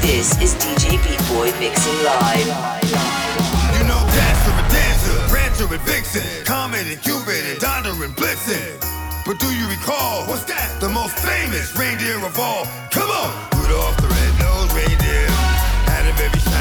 This 0.00 0.36
is 0.40 0.54
DJ 0.56 0.96
Beat 1.02 1.22
Boy 1.28 1.52
mixing 1.58 1.98
live. 2.04 2.46
You 3.76 3.84
know 3.84 4.00
Dasher 4.16 4.54
and 4.56 4.70
Dancer, 4.72 5.16
Prancer 5.28 5.68
and 5.72 5.82
Vixen, 5.82 6.44
Comet 6.44 6.86
and 6.86 7.00
Cupid 7.02 7.44
and 7.44 7.58
Donder 7.60 7.92
and 8.04 8.14
Blitzen. 8.16 8.80
But 9.26 9.38
do 9.38 9.46
you 9.52 9.68
recall, 9.68 10.24
what's 10.28 10.44
that? 10.44 10.80
The 10.80 10.88
most 10.88 11.18
famous 11.18 11.76
reindeer 11.76 12.16
of 12.24 12.38
all. 12.38 12.64
Come 12.90 13.10
on! 13.10 13.30
Rudolph 13.58 13.96
the 13.98 14.06
red-nosed 14.06 14.72
reindeer 14.72 15.26
had 15.90 16.06
a 16.06 16.55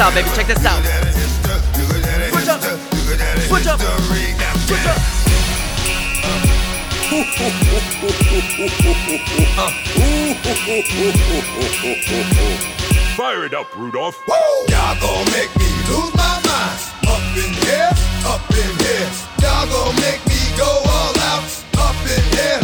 out, 0.00 0.14
baby. 0.14 0.28
Check 0.34 0.46
this 0.46 0.64
out. 0.64 0.78
You 0.80 0.82
go 0.82 0.88
down 0.90 1.02
to 1.02 1.08
history. 1.12 1.52
You 1.78 1.84
go 1.92 2.00
down 2.00 2.20
to 2.20 2.28
Switch 2.32 2.48
up. 2.48 2.60
history. 2.60 2.98
You 2.98 3.04
go 3.10 3.16
down 3.16 3.34
to 3.36 3.42
Switch 3.42 3.66
up. 3.66 3.80
Switch 4.66 4.86
up. 4.86 4.98
Fire 13.16 13.44
it 13.44 13.52
up, 13.52 13.76
Rudolph. 13.76 14.16
Y'all 14.68 14.96
gon' 15.00 15.24
make 15.32 15.50
me 15.58 15.66
lose 15.88 16.14
my 16.14 16.40
mind. 16.48 16.80
Up 17.06 17.20
in 17.36 17.52
here, 17.60 17.90
up 18.24 18.40
in 18.50 18.78
here. 18.80 19.10
Y'all 19.42 19.66
gon' 19.68 19.94
make 19.96 20.24
me 20.26 20.38
go 20.56 20.64
all 20.64 21.18
out. 21.28 21.44
Up 21.76 21.94
in 22.08 22.22
here, 22.32 22.60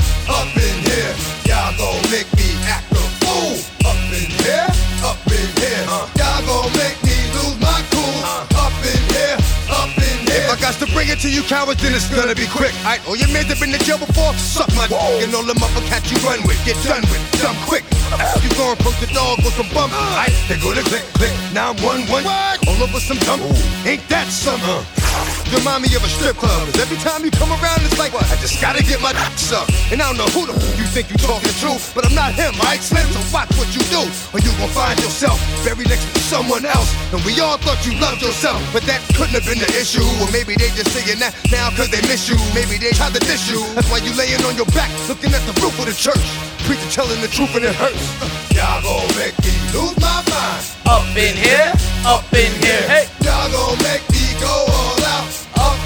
it 11.16 11.22
to 11.22 11.30
you 11.30 11.42
cowards, 11.42 11.82
then 11.82 11.94
it's 11.94 12.08
gonna 12.12 12.34
be 12.34 12.46
quick. 12.46 12.72
Alright, 12.84 13.00
all 13.08 13.16
your 13.16 13.28
men 13.32 13.48
that 13.48 13.58
been 13.60 13.72
to 13.72 13.80
jail 13.80 13.98
before, 13.98 14.32
suck 14.34 14.68
my 14.76 14.86
dick. 14.86 15.00
And 15.24 15.34
all 15.34 15.44
them 15.44 15.56
upper 15.62 15.84
cats 15.88 16.10
you 16.12 16.18
run 16.20 16.40
with, 16.44 16.60
get 16.64 16.76
done 16.84 17.02
with, 17.08 17.22
dumb 17.40 17.56
quick. 17.64 17.84
You 18.42 18.50
gon' 18.56 18.76
poke 18.76 18.96
the 19.00 19.08
dog 19.12 19.38
with 19.40 19.54
some 19.56 19.68
bump. 19.72 19.92
Alright, 19.92 20.34
they 20.48 20.60
go 20.60 20.74
to 20.74 20.82
click, 20.84 21.04
click, 21.16 21.32
911. 21.52 22.28
All 22.68 22.82
over 22.82 23.00
some 23.00 23.18
dump. 23.24 23.42
Ain't 23.86 24.04
that 24.08 24.28
something? 24.28 24.84
Remind 25.54 25.82
me 25.82 25.94
of 25.94 26.02
a 26.04 26.08
strip 26.10 26.36
club. 26.36 26.66
'cause 26.66 26.78
every 26.82 26.98
time 26.98 27.24
you 27.24 27.30
come 27.30 27.50
around, 27.50 27.80
it's 27.86 27.98
like, 27.98 28.12
what? 28.12 28.26
I 28.30 28.36
just 28.42 28.60
gotta 28.60 28.82
get 28.82 29.00
my 29.00 29.12
dick 29.18 29.38
sucked. 29.38 29.70
And 29.92 30.02
I 30.02 30.06
don't 30.10 30.18
know 30.18 30.26
who 30.34 30.46
the 30.46 30.54
f- 30.54 30.78
you 30.78 30.84
think 30.90 31.10
you 31.10 31.16
talking 31.16 31.52
to, 31.62 31.70
but 31.94 32.04
I'm 32.06 32.14
not 32.14 32.34
him, 32.34 32.54
alright, 32.60 32.82
Slim? 32.82 33.06
So 33.12 33.20
watch 33.32 33.50
what 33.56 33.70
you 33.74 33.82
do, 33.94 34.02
or 34.34 34.38
you 34.42 34.50
gon' 34.58 34.68
find 34.74 34.98
yourself 35.00 35.38
buried 35.64 35.88
next 35.88 36.06
to 36.12 36.20
someone 36.20 36.64
else. 36.66 36.90
And 37.14 37.22
we 37.24 37.38
all 37.40 37.58
thought 37.58 37.78
you 37.86 37.94
loved 38.00 38.22
yourself, 38.22 38.58
but 38.72 38.82
that 38.90 39.00
couldn't 39.14 39.34
have 39.38 39.46
been 39.46 39.58
the 39.62 39.70
issue. 39.78 40.04
Or 40.20 40.26
maybe 40.34 40.54
they 40.58 40.68
just 40.74 40.90
saying 40.92 41.18
that 41.20 41.32
now 41.50 41.70
cause 41.78 41.90
they 41.90 42.02
miss 42.10 42.28
you. 42.28 42.36
Maybe 42.54 42.76
they 42.78 42.90
tried 42.92 43.14
to 43.14 43.20
diss 43.22 43.46
you. 43.50 43.62
That's 43.74 43.88
why 43.90 43.98
you 43.98 44.12
laying 44.18 44.42
on 44.44 44.56
your 44.56 44.66
back, 44.74 44.90
looking 45.08 45.32
at 45.32 45.42
the 45.46 45.54
roof 45.62 45.78
of 45.78 45.86
the 45.86 45.94
church. 45.94 46.26
Preacher 46.66 46.90
telling 46.90 47.20
the 47.22 47.28
truth 47.28 47.54
and 47.54 47.64
it 47.64 47.74
hurts. 47.74 48.02
Y'all 48.50 48.82
gon' 48.82 49.06
make 49.16 49.36
me 49.46 49.54
lose 49.72 49.94
my 50.02 50.18
mind. 50.26 50.62
Up 50.86 51.06
in 51.16 51.34
here, 51.38 51.70
up 52.04 52.26
in 52.34 52.50
here. 52.62 52.82
Hey, 52.90 53.06
Y'all 53.22 53.46
gon' 53.50 53.78
make 53.86 54.02
me 54.10 54.24
go. 54.42 54.66
Up 54.68 54.75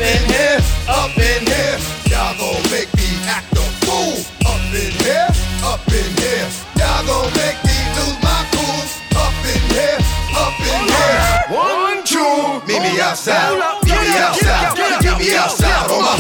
in 0.00 0.22
here, 0.32 0.58
up 0.88 1.12
in 1.16 1.44
here. 1.44 1.76
Y'all 2.08 2.32
gon' 2.40 2.62
make 2.72 2.88
me 2.96 3.08
act 3.28 3.52
a 3.52 3.64
fool. 3.84 4.16
Up 4.48 4.60
in 4.72 4.92
here, 5.04 5.28
up 5.62 5.84
in 5.92 6.10
here. 6.16 6.48
Y'all 6.80 7.04
gon' 7.04 7.28
make 7.36 7.60
me 7.68 7.76
lose 7.96 8.18
my 8.24 8.40
cool. 8.52 8.80
Up 9.20 9.36
in 9.44 9.62
here, 9.76 10.00
up 10.34 10.56
in 10.56 10.82
here. 10.88 11.20
One, 11.52 12.00
two. 12.04 12.64
Meet 12.66 12.80
me 12.80 13.00
outside. 13.00 13.60
Meet 13.84 14.00
me 14.00 14.16
outside. 14.16 14.72
Meet 15.04 15.18
me 15.20 15.36
outside 15.36 15.90
on 15.92 16.00
my. 16.00 16.16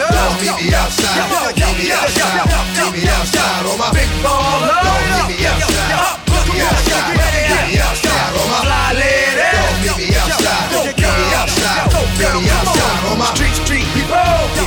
Don't 0.00 0.34
meet 0.40 0.56
me 0.56 0.72
outside. 0.72 1.54
Meet 1.60 1.76
me 1.76 1.92
outside. 1.92 2.48
Meet 2.72 2.92
me 2.92 3.08
outside 3.08 3.66
on 3.68 3.78
my. 3.78 3.92
Big 3.92 4.10
baller. 4.24 4.80
Don't 4.80 5.28
meet 5.28 5.38
me 5.38 5.46
outside. 5.46 6.24
Meet 6.32 6.46
me 6.48 6.60
outside. 6.64 7.12
Meet 7.52 7.64
me 7.68 7.78
outside 7.84 8.32
on 8.40 8.48
my. 8.48 8.64
Don't 8.64 9.23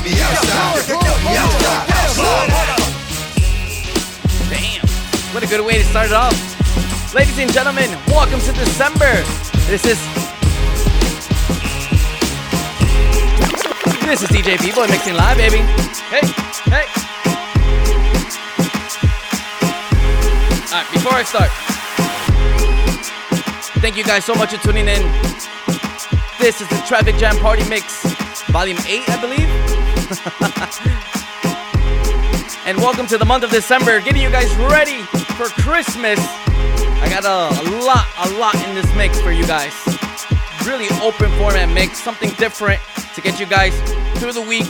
people. 0.04 0.18
Meet 0.18 0.18
me 0.18 0.22
outside. 0.22 0.90
Meet 0.90 1.02
me 1.02 1.38
outside. 1.38 1.90
Outside. 1.90 2.78
damn. 4.50 4.86
What 5.34 5.44
a 5.44 5.48
good 5.48 5.66
way 5.66 5.78
to 5.78 5.84
start 5.86 6.08
it 6.08 6.14
off. 6.14 6.36
Ladies 7.14 7.40
and 7.40 7.52
gentlemen, 7.52 7.90
welcome 8.08 8.40
to 8.42 8.52
December. 8.54 9.24
This 9.68 9.86
is 9.86 10.00
This 14.08 14.24
is 14.24 14.30
DJ 14.30 14.58
People 14.58 14.88
mixing 14.88 15.16
live, 15.16 15.38
baby. 15.38 15.58
Hey, 16.08 16.22
hey. 16.72 16.86
Alright, 20.72 20.92
before 20.94 21.12
I 21.12 21.24
start, 21.24 21.50
thank 23.82 23.98
you 23.98 24.06
guys 24.06 24.24
so 24.24 24.34
much 24.36 24.56
for 24.56 24.64
tuning 24.64 24.88
in. 24.88 25.02
This 26.40 26.62
is 26.62 26.70
the 26.70 26.82
Traffic 26.88 27.18
Jam 27.18 27.36
Party 27.40 27.68
Mix, 27.68 28.04
Volume 28.52 28.78
8, 28.88 29.10
I 29.10 29.20
believe. 29.20 29.87
And 32.66 32.78
welcome 32.78 33.06
to 33.08 33.18
the 33.18 33.26
month 33.26 33.44
of 33.44 33.50
December, 33.50 34.00
getting 34.00 34.22
you 34.22 34.30
guys 34.30 34.56
ready 34.56 35.02
for 35.36 35.48
Christmas. 35.62 36.18
I 36.18 37.10
got 37.10 37.26
a, 37.26 37.50
a 37.60 37.64
lot, 37.84 38.08
a 38.20 38.30
lot 38.40 38.56
in 38.68 38.74
this 38.74 38.88
mix 38.96 39.20
for 39.20 39.34
you 39.34 39.46
guys. 39.46 39.74
Really 40.66 40.88
open 41.02 41.30
format 41.38 41.68
mix, 41.74 42.02
something 42.02 42.30
different 42.38 42.80
to 43.16 43.22
get 43.22 43.38
you 43.38 43.46
guys 43.46 43.78
through 44.20 44.32
the 44.32 44.42
week, 44.42 44.68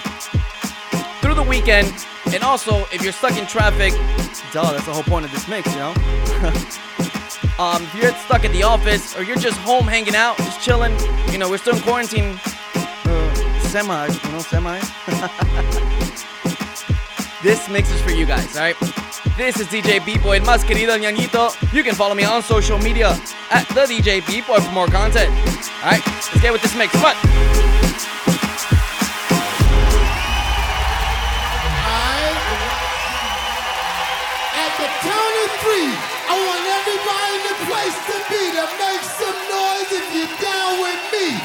through 1.22 1.36
the 1.36 1.46
weekend, 1.48 1.94
and 2.34 2.42
also 2.42 2.86
if 2.92 3.04
you're 3.04 3.14
stuck 3.14 3.38
in 3.38 3.46
traffic, 3.46 3.94
duh, 4.52 4.72
that's 4.72 4.88
the 4.88 4.94
whole 4.94 5.04
point 5.04 5.24
of 5.24 5.32
this 5.32 5.48
mix, 5.48 5.72
you 5.72 5.78
know. 5.78 5.92
um, 7.60 7.84
if 7.84 7.96
you're 7.96 8.12
stuck 8.26 8.44
at 8.44 8.52
the 8.54 8.64
office 8.64 9.16
or 9.16 9.22
you're 9.22 9.38
just 9.38 9.58
home 9.60 9.86
hanging 9.86 10.16
out, 10.16 10.36
just 10.38 10.62
chilling, 10.62 10.98
you 11.32 11.38
know, 11.38 11.48
we're 11.48 11.60
still 11.60 11.76
in 11.76 11.82
quarantine, 11.84 12.40
uh, 13.06 13.47
semi, 13.68 14.08
you 14.08 14.32
know, 14.32 14.40
semi. 14.40 14.80
This 17.44 17.70
mix 17.70 17.92
is 17.92 18.02
for 18.02 18.10
you 18.10 18.26
guys, 18.26 18.56
alright? 18.58 18.76
This 19.38 19.60
is 19.60 19.68
DJ 19.68 20.04
B-Boy, 20.04 20.40
más 20.42 20.66
querido 20.66 20.98
ñañito. 20.98 21.52
You 21.72 21.84
can 21.84 21.94
follow 21.94 22.16
me 22.16 22.24
on 22.26 22.42
social 22.42 22.80
media 22.80 23.10
at 23.52 23.68
the 23.70 23.86
DJ 23.86 24.26
B-Boy 24.26 24.58
for 24.60 24.72
more 24.72 24.88
content. 24.88 25.30
Alright, 25.84 26.04
let's 26.06 26.42
get 26.42 26.52
with 26.52 26.64
this 26.64 26.76
mix. 26.76 26.96
On. 26.96 27.14
At 34.58 34.74
the 34.82 34.90
count 35.06 35.36
of 35.46 35.52
three, 35.62 35.94
I 36.26 36.34
want 36.42 36.64
everybody 36.74 37.30
in 37.38 37.42
the 37.46 37.58
place 37.70 37.98
to 38.10 38.16
be 38.34 38.42
to 38.58 38.66
make 38.82 39.04
some 39.06 39.40
noise 39.54 39.90
if 39.94 40.06
you're 40.10 40.36
down 40.42 40.82
with 40.82 41.02
me. 41.14 41.38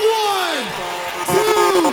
One, 0.00 1.13
two, 1.26 1.32
three. 1.32 1.84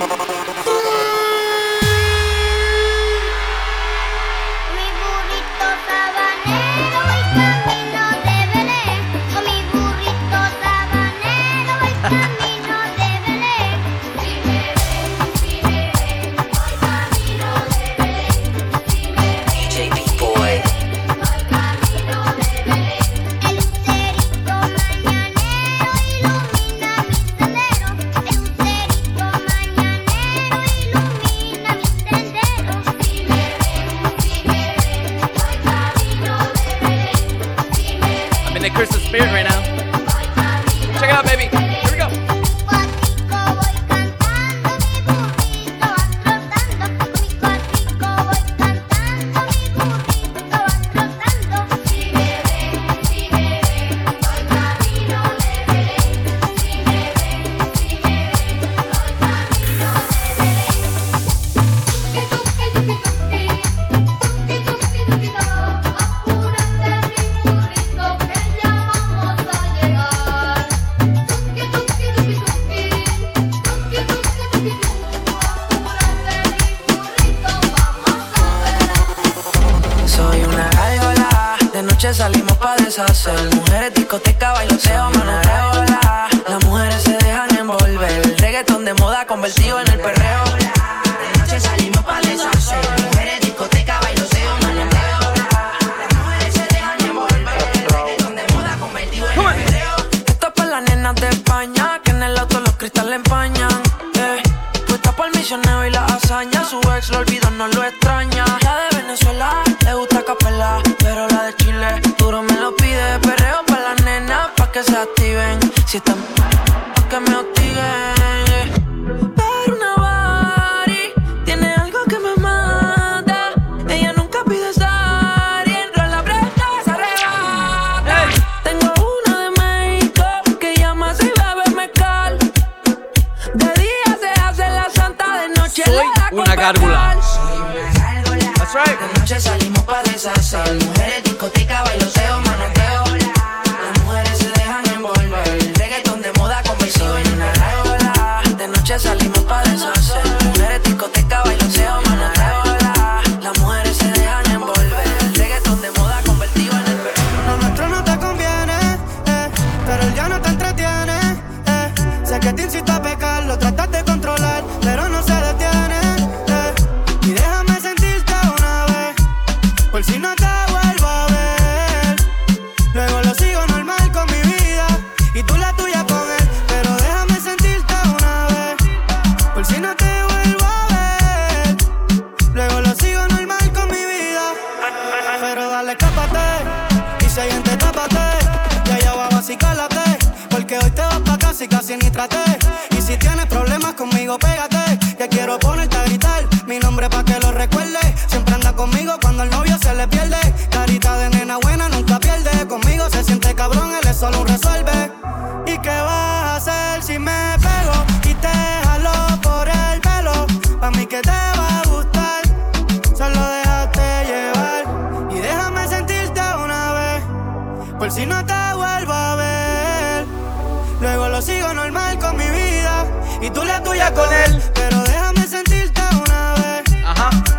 Yo 221.41 221.47
sigo 221.47 221.73
normal 221.73 222.19
con 222.19 222.37
mi 222.37 222.45
vida 222.45 223.03
y 223.41 223.49
tú 223.49 223.63
la 223.63 223.81
tuya 223.81 224.13
con 224.13 224.31
él. 224.31 224.61
Pero 224.75 225.01
déjame 225.01 225.47
sentirte 225.47 225.99
una 226.13 226.53
vez, 226.53 226.83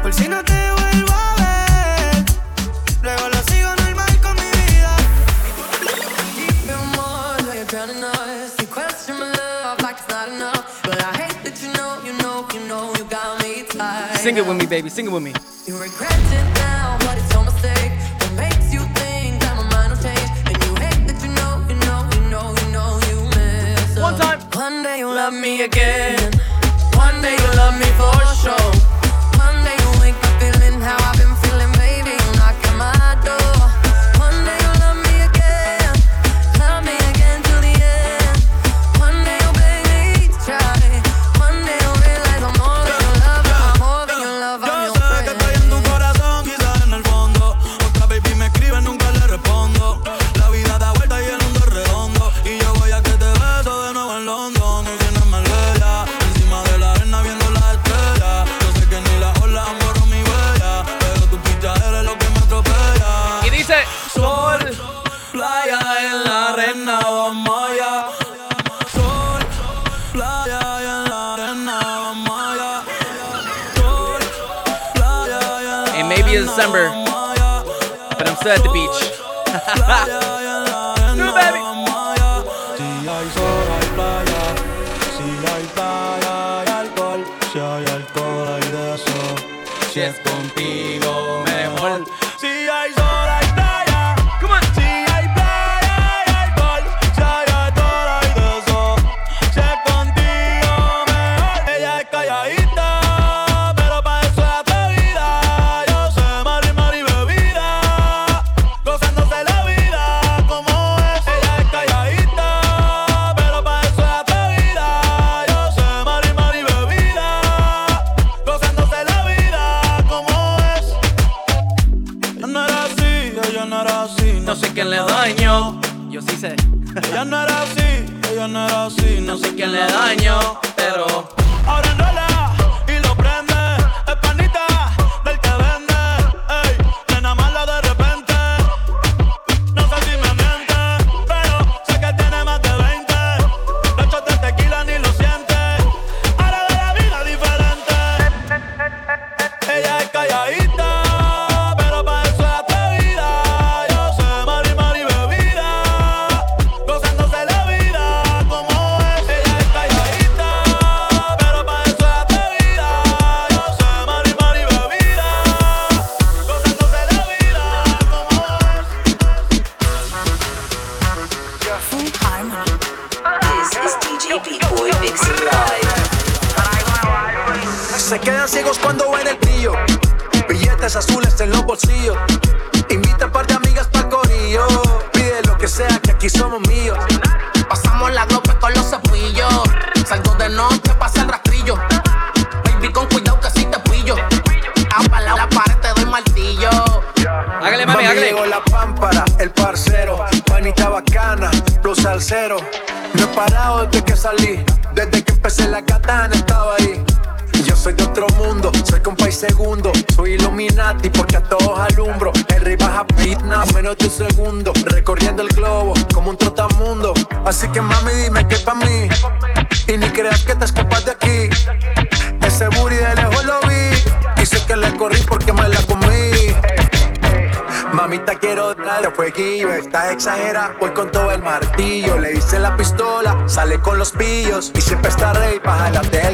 por 0.00 0.14
si 0.14 0.28
no 0.28 0.40
te 0.44 0.70
vuelvo 0.70 1.12
a 1.12 1.34
ver. 1.34 2.24
Luego 3.02 3.28
lo 3.28 3.42
sigo 3.42 3.74
normal 3.74 4.20
con 4.20 4.36
mi 4.36 4.48
vida. 4.52 4.96
Sing 14.14 14.36
it 14.36 14.46
with 14.46 14.56
me, 14.58 14.66
baby. 14.66 14.90
Sing 14.90 15.06
it 15.06 15.12
with 15.12 15.24
me. 15.24 15.32
You 15.66 15.76
regret 15.76 16.12
it. 16.12 16.51
again. 25.62 26.41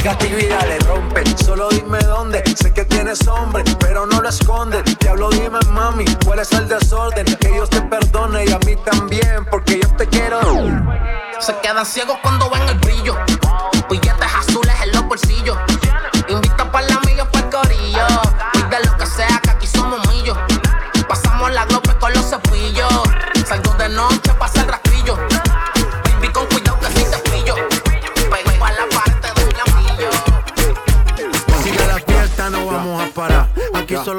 Gatillo 0.08 0.38
y 0.38 0.46
dale 0.46 0.78
rompe. 0.80 1.22
Solo 1.36 1.68
dime 1.68 1.98
dónde, 1.98 2.42
sé 2.56 2.72
que 2.72 2.84
tienes 2.84 3.26
hombre, 3.28 3.62
pero 3.78 4.06
no 4.06 4.22
lo 4.22 4.28
escondes. 4.28 4.82
Diablo 4.98 5.28
dime 5.30 5.58
mami, 5.70 6.06
cuál 6.24 6.38
es 6.38 6.50
el 6.52 6.66
desorden, 6.66 7.26
que 7.36 7.48
Dios 7.48 7.68
te 7.68 7.82
perdone 7.82 8.46
y 8.46 8.52
a 8.52 8.58
mí 8.60 8.74
también, 8.84 9.44
porque 9.50 9.80
yo 9.80 9.88
te 9.96 10.06
quiero. 10.06 10.40
Se 11.40 11.54
quedan 11.58 11.84
ciegos 11.84 12.16
cuando 12.22 12.48
ven 12.48 12.62
el 12.68 12.78
brillo. 12.78 13.16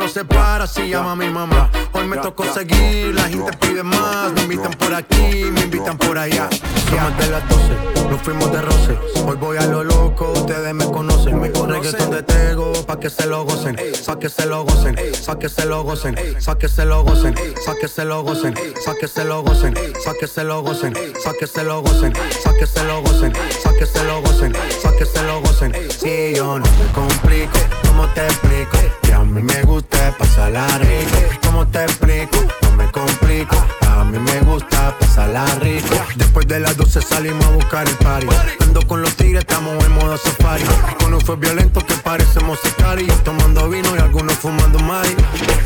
Se 0.09 0.25
para 0.25 0.65
si 0.65 0.89
llama 0.89 1.15
mi 1.15 1.29
mamá. 1.29 1.69
Hoy 1.93 2.07
me 2.07 2.17
tocó 2.17 2.43
seguir, 2.45 3.13
la 3.13 3.23
gente 3.23 3.51
pide 3.57 3.83
más. 3.83 4.31
Me 4.33 4.41
invitan 4.43 4.71
por 4.73 4.93
aquí, 4.93 5.45
me 5.51 5.61
invitan 5.61 5.97
por 5.97 6.17
allá. 6.17 6.49
Son 6.89 6.95
más 6.97 7.17
de 7.17 7.27
las 7.29 7.47
12, 7.47 8.09
nos 8.09 8.21
fuimos 8.21 8.51
de 8.51 8.61
roce. 8.61 8.97
Hoy 9.25 9.37
voy 9.37 9.57
a 9.57 9.65
lo 9.67 9.83
loco, 9.83 10.31
ustedes 10.31 10.73
me 10.73 10.85
conocen. 10.85 11.39
Me 11.39 11.49
reggaetón 11.49 12.09
de 12.11 12.23
tego, 12.23 12.73
pa' 12.87 12.99
que 12.99 13.09
se 13.09 13.27
lo 13.27 13.43
gocen. 13.43 13.77
Pa' 14.05 14.17
que 14.17 14.29
se 14.29 14.45
lo 14.45 14.63
gocen, 14.63 14.95
pa' 15.25 15.37
que 15.37 15.49
se 15.49 15.65
lo 15.65 15.83
gocen. 15.83 16.15
Pa' 16.45 16.57
que 16.57 16.67
se 16.67 16.85
lo 16.85 17.03
gocen, 17.03 17.35
pa' 17.65 17.75
que 17.75 17.87
se 17.87 18.05
lo 18.05 18.23
gocen. 18.23 18.53
Pa' 18.85 18.95
que 18.95 19.07
se 19.07 19.23
lo 19.23 19.43
gocen, 19.43 19.73
pa' 20.03 20.15
que 20.17 20.27
se 20.27 20.43
lo 20.43 20.53
gocen. 20.53 20.93
Pa' 21.23 21.33
que 21.35 21.45
se 21.47 21.63
lo 21.63 21.81
gocen, 21.81 22.13
pa' 22.43 22.53
que 22.53 22.65
se 22.65 22.83
lo 22.83 23.01
gocen. 23.01 23.33
Pa' 23.63 23.73
que 23.73 23.85
se 23.85 24.03
lo 24.03 24.21
gocen, 24.21 24.53
pa' 24.83 24.95
que 24.95 25.05
se 25.05 25.23
lo 25.23 25.41
gocen. 25.41 25.73
Si 25.89 26.33
yo 26.35 26.59
no 26.59 26.65
me 26.65 26.93
complico, 26.93 27.59
¿cómo 27.99 28.13
te 28.13 28.25
explico? 28.25 28.77
Que 29.01 29.13
a 29.13 29.19
mí 29.19 29.41
me 29.41 29.61
gusta 29.63 30.15
pasarla 30.17 30.65
rico. 30.77 31.17
¿Cómo 31.45 31.67
te 31.67 31.83
explico? 31.83 32.37
No 32.61 32.71
me 32.77 32.89
complico. 32.91 33.57
A 33.89 34.05
mí 34.05 34.17
me 34.17 34.39
gusta 34.41 34.95
pasarla 34.97 35.45
rico. 35.55 35.95
Después 36.15 36.47
de 36.47 36.61
las 36.61 36.77
12 36.77 37.01
salimos 37.01 37.45
a 37.45 37.49
buscar 37.51 37.87
el 37.89 37.95
party. 37.95 38.27
Ando 38.61 38.87
con 38.87 39.01
los 39.01 39.13
tigres, 39.15 39.41
estamos 39.41 39.83
en 39.83 39.91
modo 39.91 40.17
safari. 40.17 40.63
Con 40.99 41.19
fue 41.19 41.35
violento 41.35 41.85
que 41.85 41.93
parecemos 41.95 42.57
sicari. 42.63 43.05
Tomando 43.25 43.67
vino 43.67 43.93
y 43.97 43.99
algunos 43.99 44.35
fumando 44.35 44.79
mari. 44.79 45.13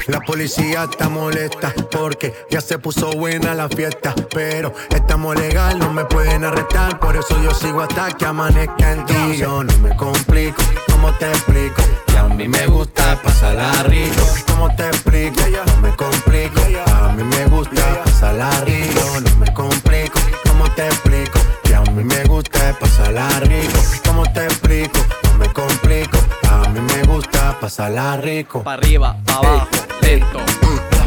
La 0.07 0.19
policía 0.19 0.87
está 0.89 1.09
molesta 1.09 1.71
porque 1.91 2.33
ya 2.49 2.61
se 2.61 2.79
puso 2.79 3.11
buena 3.11 3.53
la 3.53 3.69
fiesta. 3.69 4.15
Pero 4.33 4.73
estamos 4.89 5.35
legal, 5.35 5.77
no 5.77 5.93
me 5.93 6.05
pueden 6.05 6.43
arrestar. 6.45 6.99
Por 6.99 7.15
eso 7.15 7.39
yo 7.43 7.53
sigo 7.53 7.81
hasta 7.81 8.11
que 8.13 8.25
amanezca 8.25 8.91
en 8.91 9.05
ti. 9.05 9.37
Yo 9.37 9.63
no 9.63 9.77
me 9.77 9.95
complico, 9.95 10.63
¿cómo 10.87 11.11
te 11.19 11.29
explico? 11.29 11.83
A 12.23 12.27
mí 12.29 12.47
me 12.47 12.65
gusta 12.67 13.19
pasarla 13.21 13.83
rico. 13.83 14.23
¿Cómo 14.47 14.73
te 14.75 14.87
explico? 14.87 15.41
No 15.67 15.81
me 15.81 15.95
complico. 15.95 16.61
A 16.87 17.11
mí 17.11 17.23
me 17.23 17.45
gusta 17.47 18.01
pasarla 18.03 18.49
rico. 18.61 19.01
No 19.21 19.35
me 19.37 19.53
complico. 19.53 20.19
¿Cómo 20.47 20.69
te 20.71 20.87
explico? 20.87 21.39
Que 21.63 21.75
a 21.75 21.81
mí 21.81 22.03
me 22.03 22.23
gusta 22.23 22.77
pasarla 22.79 23.27
rico. 23.41 23.79
¿Cómo 24.05 24.23
te 24.31 24.45
explico? 24.45 24.99
No 25.23 25.33
me 25.37 25.47
complico. 25.51 26.17
A 26.49 26.69
mí 26.69 26.79
me 26.79 27.03
gusta 27.03 27.57
pasarla 27.59 28.17
rico. 28.17 28.63
Pa' 28.63 28.73
arriba, 28.73 29.17
pa' 29.25 29.35
abajo, 29.35 29.67
lento. 30.01 30.39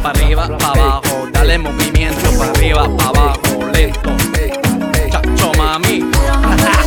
Pa' 0.03 0.11
arriba, 0.11 0.59
pa' 0.59 0.69
abajo, 0.69 1.29
dale 1.33 1.59
movimiento. 1.59 2.31
Pa' 2.39 2.47
arriba, 2.51 2.89
pa' 2.97 3.09
abajo, 3.09 3.67
lento. 3.73 4.11
Chacho, 5.11 5.53
mami. 5.57 6.01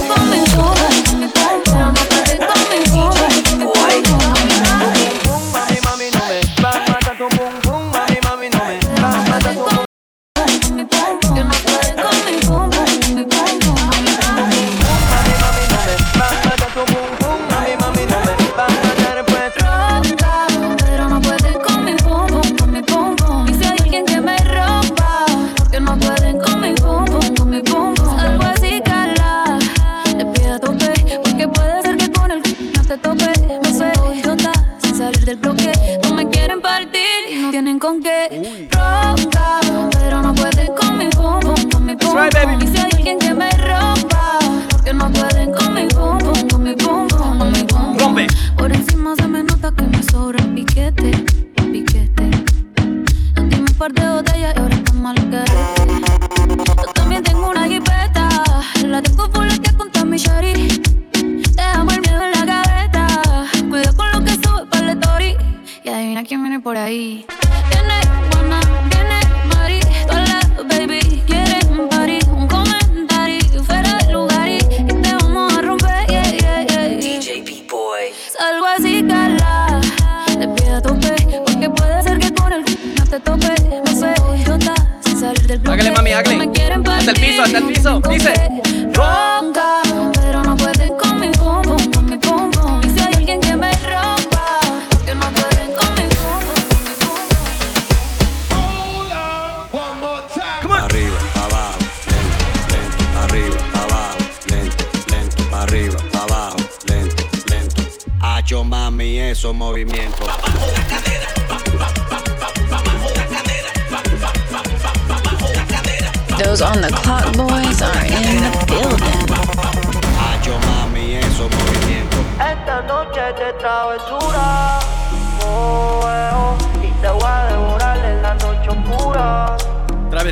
Mami, 0.09 0.39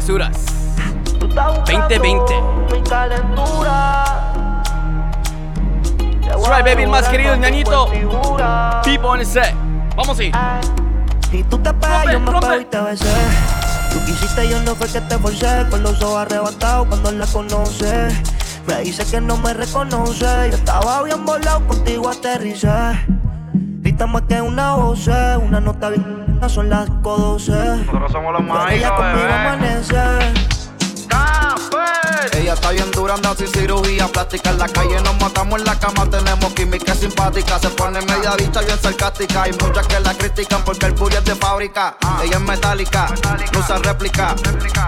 travesuras. 0.07 0.37
2020. 1.35 2.41
Mi 2.71 2.81
calentura. 2.83 4.05
That's 6.21 6.47
right, 6.49 6.63
baby, 6.63 6.83
el 6.83 6.89
más 6.89 7.07
querido 7.09 7.35
ñañito. 7.35 7.87
People 8.83 9.09
on 9.09 9.19
the 9.19 9.25
set. 9.25 9.53
Vamos 9.95 10.19
a 10.19 10.23
ir. 10.23 10.33
Si 11.29 11.43
tú 11.43 11.57
te 11.57 11.73
pegas, 11.73 12.05
yo 12.11 12.19
me 12.19 12.39
pego 12.39 12.55
y 12.61 12.65
te 12.65 12.79
besé. 12.79 13.05
Tú 13.91 13.99
quisiste, 14.05 14.49
yo 14.49 14.61
no 14.61 14.75
fue 14.75 14.87
que 14.87 15.01
te 15.01 15.17
forcé. 15.17 15.65
Con 15.69 15.83
los 15.83 16.01
ojos 16.01 16.19
arrebatados 16.19 16.87
cuando 16.87 17.11
la 17.11 17.27
conoce. 17.27 18.07
Me 18.67 18.81
dice 18.81 19.05
que 19.05 19.19
no 19.19 19.37
me 19.37 19.53
reconoce. 19.53 20.49
Yo 20.49 20.55
estaba 20.55 21.03
bien 21.03 21.25
volado, 21.25 21.65
contigo 21.67 22.09
aterricé. 22.09 22.69
Grita 23.97 24.13
más 24.13 24.21
que 24.29 24.39
una 24.39 24.75
voz, 24.75 25.07
una 25.41 25.59
nota 25.59 25.89
bien. 25.89 26.39
Son 26.49 26.69
las 26.69 26.87
5.12. 26.87 27.77
Nosotros 27.77 28.11
somos 28.11 28.33
los 28.33 28.41
Pero 28.43 28.69
ella 28.69 28.91
mágicos, 28.91 28.91
conmigo 28.91 29.33
amanece. 29.33 30.56
Ella 32.33 32.53
está 32.53 32.71
bien 32.71 32.91
dura, 32.91 33.13
anda 33.13 33.35
sin 33.35 33.47
cirugía 33.47 34.07
plástica. 34.07 34.49
En 34.49 34.59
la 34.59 34.67
calle 34.67 34.99
nos 35.01 35.19
matamos 35.19 35.59
en 35.59 35.65
la 35.65 35.79
cama, 35.79 36.09
tenemos 36.09 36.53
química 36.53 36.95
simpática. 36.95 37.59
Se 37.59 37.69
pone 37.69 38.01
media 38.01 38.35
dicha 38.37 38.61
bien 38.61 38.79
sarcástica. 38.81 39.43
Hay 39.43 39.51
muchas 39.53 39.87
que 39.87 39.99
la 39.99 40.13
critican 40.13 40.63
porque 40.63 40.87
el 40.87 40.93
booty 40.93 41.15
es 41.15 41.25
de 41.25 41.35
fábrica. 41.35 41.97
Ella 42.23 42.37
es 42.37 42.41
metálica, 42.41 43.13
no 43.53 43.59
usa 43.59 43.77
réplica. 43.79 44.35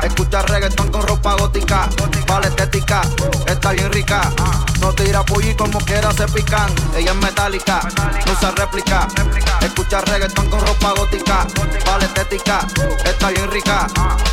Escucha 0.04 0.42
reggaetón 0.44 0.90
con 0.92 1.06
ropa 1.08 1.36
gótica. 1.36 1.90
Vale 2.28 2.48
estética, 2.48 3.02
está 3.48 3.72
bien 3.72 3.92
rica. 3.92 4.22
No 4.80 4.94
tira 4.94 5.24
pulli 5.24 5.56
como 5.56 5.80
quiera 5.80 6.12
se 6.14 6.26
pican. 6.28 6.70
Ella 6.96 7.12
es 7.12 7.18
metálica, 7.18 7.82
no 8.26 8.32
usa 8.32 8.52
réplica. 8.52 9.08
Escucha 9.62 10.02
reggaetón 10.02 10.50
con 10.50 10.66
ropa 10.66 10.94
gótica. 10.96 11.48
Vale 11.86 12.06
estética, 12.06 12.66
está 13.04 13.30
bien 13.30 13.50
rica. 13.52 13.88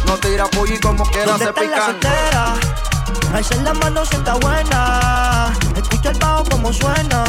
No 0.06 0.16
tira 0.18 0.46
pulli 0.46 0.78
como 0.78 1.04
quiera 1.04 1.32
¿Dónde 1.32 1.46
se 1.46 1.52
pican. 1.52 2.95
Alza 3.34 3.54
la 3.56 3.74
mano 3.74 4.04
si 4.04 4.16
está 4.16 4.34
buena. 4.34 5.52
Escucha 5.76 6.10
el 6.10 6.18
bajo 6.18 6.44
como 6.44 6.72
suena. 6.72 7.24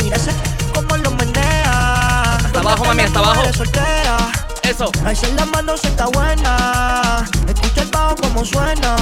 Mira 0.00 0.16
ese 0.16 0.32
como 0.74 0.96
lo 0.96 1.10
menea. 1.12 2.36
Hasta 2.36 2.60
abajo, 2.60 2.84
mami, 2.84 3.02
hasta 3.02 3.18
abajo. 3.18 3.52
Soltera. 3.52 4.16
Eso. 4.62 4.90
Alza 5.04 5.26
la 5.28 5.44
mano 5.46 5.76
si 5.76 5.88
está 5.88 6.06
buena. 6.06 7.26
Escucha 7.48 7.82
el 7.82 7.88
bajo 7.88 8.16
como 8.16 8.44
suena. 8.44 8.96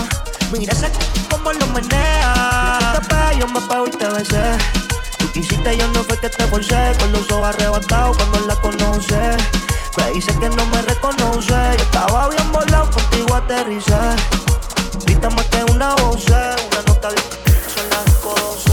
Mira 0.52 0.72
ese 0.72 0.90
como 1.30 1.52
lo 1.52 1.66
menea. 1.68 2.78
Tú 2.80 3.00
te 3.00 3.08
pegas, 3.08 3.36
yo 3.36 3.46
me 3.48 3.60
pego 3.60 3.86
y 3.86 3.90
te 3.90 4.08
besé. 4.08 4.58
Tú 5.18 5.30
quisiste, 5.32 5.76
yo 5.76 5.86
no 5.88 6.02
fue 6.04 6.18
que 6.18 6.30
te 6.30 6.46
forcé. 6.46 6.92
Con 6.98 7.12
los 7.12 7.30
ojos 7.30 7.48
arrebatados 7.48 8.16
cuando 8.16 8.40
la 8.46 8.56
conoce. 8.56 9.36
Me 9.96 10.10
dice 10.12 10.32
que 10.38 10.48
no 10.48 10.64
me 10.66 10.82
reconoce. 10.82 11.48
Yo 11.50 11.84
estaba 11.84 12.28
bien 12.28 12.52
volado, 12.52 12.90
contigo 12.90 13.34
aterricé. 13.34 13.94
Grita 15.18 15.34
más 15.34 15.46
que 15.46 15.64
una 15.64 15.96
voz, 15.96 16.24
una 16.26 16.82
nota. 16.86 17.08
Son 17.10 17.90
las 17.90 18.06
5.12. 18.22 18.70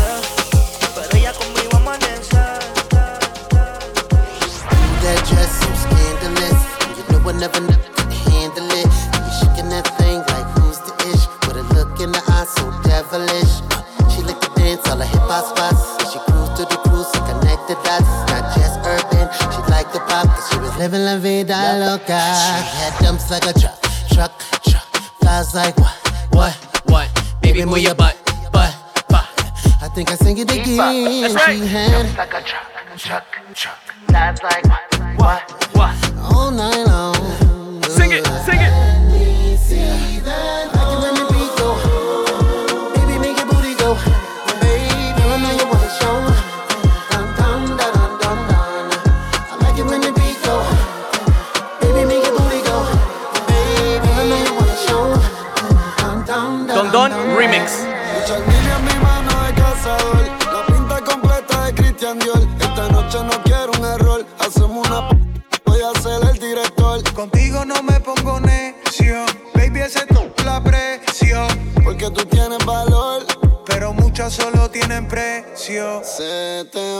Pero 0.93 1.17
ella 1.17 1.34
conmigo 1.34 1.75
amanece. 1.75 2.38
That 5.01 5.25
dress 5.25 5.49
so 5.58 5.69
scandalous. 5.73 6.62
You 6.97 7.03
know 7.10 7.27
I 7.27 7.34
never 7.34 7.62
know 7.62 7.77
could 7.97 8.13
handle 8.29 8.69
it. 8.77 8.86
You 8.86 9.31
shaking 9.41 9.69
that 9.69 9.88
thing 9.97 10.19
like 10.19 10.45
who's 10.53 10.77
the 10.86 10.93
ish? 11.10 11.25
With 11.47 11.58
a 11.58 11.63
look 11.73 11.99
in 11.99 12.12
the 12.12 12.21
eye 12.27 12.45
so 12.45 12.69
devilish. 12.84 13.65
Uh, 13.73 14.10
she 14.10 14.21
like 14.21 14.39
to 14.41 14.49
dance 14.53 14.88
all 14.88 14.97
the 14.97 15.05
hip 15.08 15.25
hop 15.25 15.45
spots. 15.49 15.97
And 15.97 16.10
she 16.13 16.19
cruise 16.29 16.53
to 16.60 16.65
the 16.69 16.77
cruise 16.86 17.10
to 17.10 17.19
connect 17.25 17.65
the 17.67 17.73
dots. 17.81 18.05
Not 18.29 18.53
just 18.53 18.77
urban, 18.86 19.34
she 19.49 19.62
like 19.71 19.91
the 19.93 19.99
pop. 20.01 20.27
Cause 20.27 20.47
she 20.51 20.60
was 20.60 20.77
living 20.77 21.05
la 21.05 21.17
vida 21.17 21.58
loca. 21.81 22.21
She 22.21 22.77
had 22.77 22.93
dumps 23.01 23.31
like 23.31 23.47
a 23.47 23.53
truck, 23.60 23.81
truck, 24.13 24.34
truck. 24.62 24.86
Flies 25.21 25.55
like 25.55 25.75
what, 25.79 26.04
what, 26.36 26.54
what? 26.86 27.08
Baby, 27.41 27.65
move 27.65 27.80
your 27.80 27.95
butt, 27.95 28.15
butt, 28.52 28.76
butt. 29.10 29.28
I 29.82 29.89
think 29.95 30.12
I 30.12 30.15
sing 30.15 30.38
it 30.38 30.52
again. 30.52 31.21
That's 31.21 31.34
right. 31.34 31.58
She 31.58 31.65
had 31.65 32.17
Like 32.17 32.34
a 32.34 32.41
truck, 32.43 32.98
truck, 32.98 33.26
truck. 33.54 33.80
That's 34.08 34.43
like 34.43 34.65
what, 35.17 35.17
what, 35.17 35.76
what? 35.76 36.13
All 36.17 36.52
night 36.52 36.84
long. 36.84 37.15
Sing 37.84 38.12
it, 38.12 38.26
sing 38.45 38.60
it. 38.60 40.14
Remix. 57.45 57.86
Mi 58.86 58.99
mano 59.03 59.29
de 59.45 59.53
cazador. 59.53 60.25
La 60.51 60.65
pinta 60.65 60.99
completa 61.01 61.65
de 61.65 61.75
Christian 61.75 62.17
Dior. 62.17 62.41
Esta 62.60 62.89
noche 62.89 63.19
no 63.23 63.43
quiero 63.43 63.71
un 63.77 63.86
error. 63.86 64.25
Hacemos 64.39 64.88
una 64.88 65.10
p 65.10 65.15
voy 65.63 65.79
a 65.81 65.99
ser 66.01 66.23
el 66.27 66.39
director. 66.39 67.03
Contigo 67.13 67.63
no 67.63 67.84
me 67.84 67.99
pongo 67.99 68.39
necio, 68.39 69.25
baby, 69.53 69.81
ese 69.81 69.99
es 69.99 70.45
la 70.45 70.63
presión. 70.63 71.47
Porque 71.84 72.10
tú 72.10 72.25
tienes 72.25 72.65
valor, 72.65 73.23
pero 73.67 73.93
muchas 73.93 74.34
solo 74.34 74.71
tienen 74.71 75.08
precio. 75.08 76.01
Se 76.03 76.65
te 76.71 76.95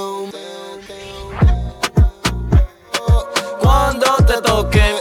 Cuando 3.62 4.16
te 4.28 4.42
toque, 4.42 4.96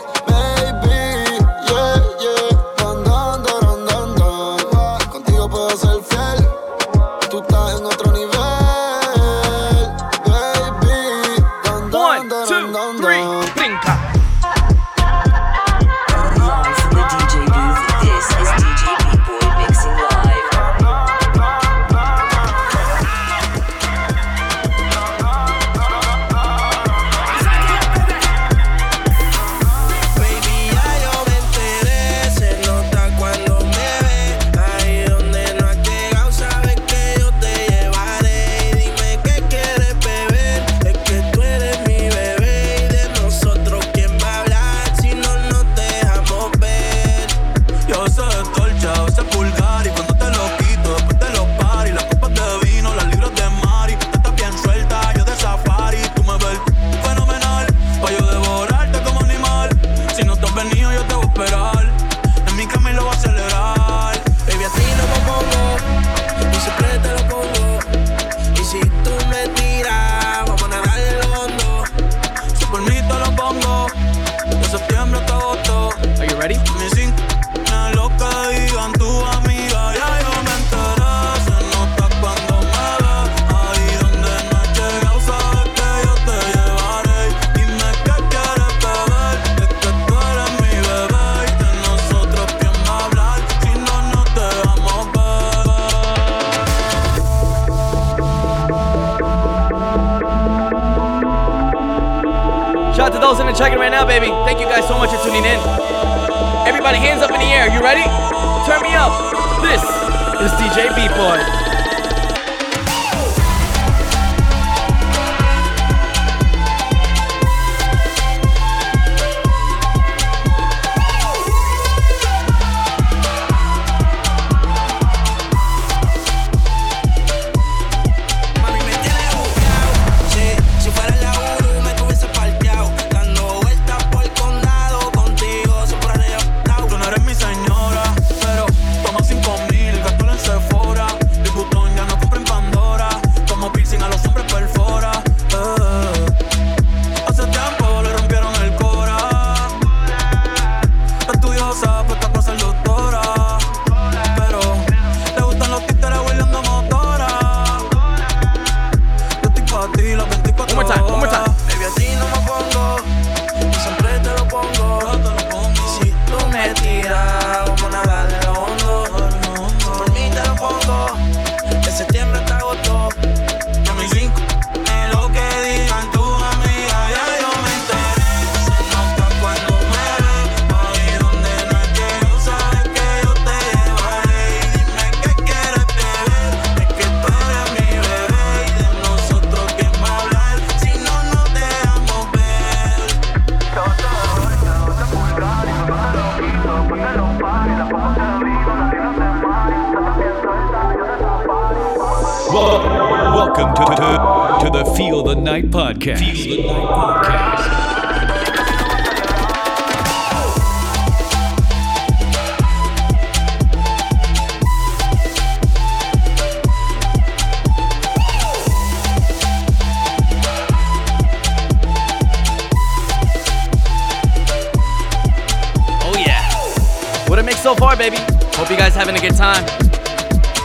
time. 229.37 229.65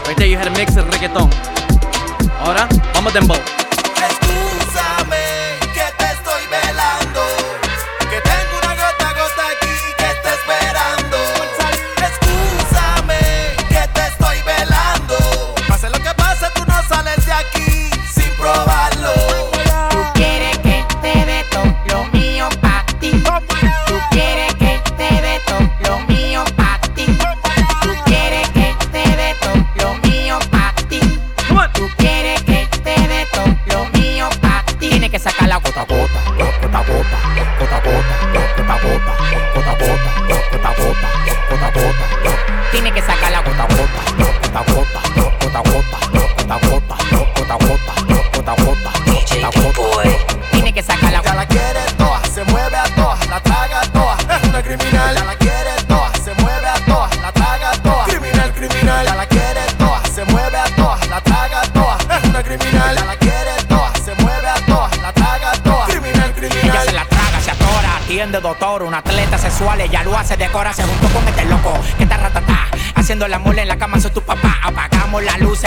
Right 0.06 0.16
there 0.16 0.26
you 0.26 0.36
had 0.36 0.46
a 0.46 0.52
mix 0.52 0.76
of 0.76 0.84
reggaeton. 0.86 1.39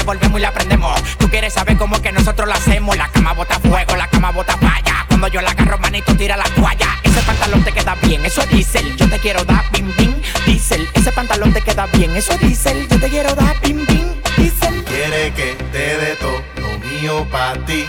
Volvemos 0.04 0.40
y 0.40 0.44
la 0.44 0.52
prendemos, 0.52 1.02
tú 1.18 1.30
quieres 1.30 1.54
saber 1.54 1.78
cómo 1.78 2.02
que 2.02 2.12
nosotros 2.12 2.48
lo 2.48 2.54
hacemos, 2.54 2.98
la 2.98 3.08
cama 3.10 3.34
bota 3.34 3.60
fuego, 3.60 3.96
la 3.96 4.08
cama 4.08 4.32
bota 4.32 4.58
falla, 4.58 5.06
cuando 5.08 5.28
yo 5.28 5.42
la 5.42 5.52
agarro, 5.52 5.78
manito, 5.78 6.16
tira 6.16 6.38
la 6.38 6.44
toalla, 6.56 7.00
ese 7.04 7.22
pantalón 7.22 7.64
te 7.64 7.72
queda 7.72 7.96
bien, 8.02 8.26
eso 8.26 8.42
es 8.42 8.50
diésel, 8.50 8.96
yo 8.98 9.10
te 9.10 9.20
quiero 9.20 9.44
dar 9.44 9.64
bim 9.72 9.92
bim, 9.98 10.14
diésel, 10.46 10.88
ese 10.94 11.12
pantalón 11.12 11.54
te 11.54 11.62
queda 11.62 11.86
bien, 11.88 12.16
eso 12.16 12.34
es 12.34 12.40
diésel, 12.40 12.88
yo 12.88 13.00
te 13.00 13.10
quiero 13.10 13.34
dar 13.36 13.60
bim 13.62 13.86
bim, 13.86 14.08
diésel. 14.38 14.84
Quiere 14.84 15.32
que 15.34 15.56
te 15.72 15.98
dé 15.98 16.16
todo 16.20 16.42
lo 16.58 16.80
mío 16.80 17.28
pa' 17.32 17.54
ti. 17.66 17.86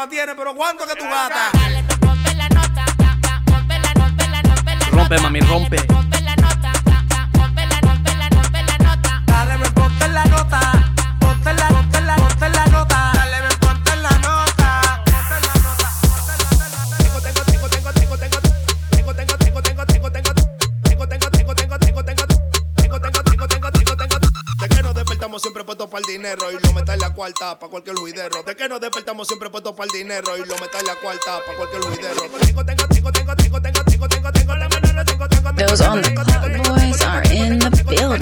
barba 0.00 0.08
tiene, 0.08 0.34
pero 0.34 0.54
¿cuánto 0.54 0.86
que 0.86 0.94
tú 0.94 1.04
gastas? 1.04 1.52
Rompe, 4.92 5.18
mami, 5.20 5.40
rompe. 5.40 6.09
Dinero 26.20 26.52
y 26.52 26.58
lo 26.62 26.72
metas 26.74 26.94
en 26.94 27.00
la 27.00 27.10
cuarta 27.14 27.58
para 27.58 27.70
cualquier 27.70 27.96
juidero. 27.96 28.42
De 28.42 28.54
que 28.54 28.68
nos 28.68 28.78
despertamos 28.78 29.26
siempre 29.26 29.48
puestos 29.48 29.72
para 29.72 29.86
el 29.86 29.98
dinero 29.98 30.36
y 30.36 30.40
lo 30.40 30.54
en 30.54 30.86
la 30.86 30.94
cuarta 30.96 31.40
para 31.46 31.56
cualquier 31.56 31.82
juidero. 31.82 32.22
Tengo, 32.40 32.64
tengo, 32.64 32.86
tengo, 32.88 33.10
tengo, 33.10 33.36
tengo, 33.36 33.60
tengo, 33.62 33.84
tengo, 33.84 34.08
tengo, 34.08 34.32
tengo 34.32 34.56
la 34.56 34.68
mano, 34.68 35.04
tengo, 35.04 35.28
tengo, 35.28 35.54
tengo. 35.54 35.66
Those 35.66 35.80
on 35.82 36.02
the 36.02 36.10
club 36.10 36.28
boys 36.68 37.02
are 37.02 37.22
in 37.32 37.58
the 37.58 37.70
building. 37.88 38.20